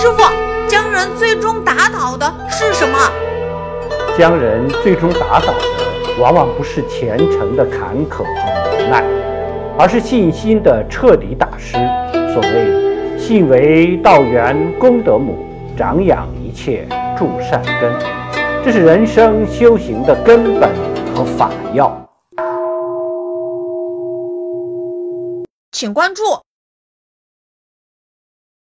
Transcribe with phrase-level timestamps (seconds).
[0.00, 0.22] 师傅
[0.68, 2.96] 将人最终打倒的是什么？
[4.16, 5.58] 将人最终打倒的
[6.20, 9.02] 往往不是前程的坎坷和无奈
[9.76, 11.72] 而是信心的彻底打湿
[12.32, 15.44] 所谓信为道源功德母
[15.76, 16.86] 长养一切
[17.18, 17.92] 助善根。
[18.64, 20.70] 这是人生修行的根本
[21.12, 21.92] 和法要。
[25.72, 26.22] 请关注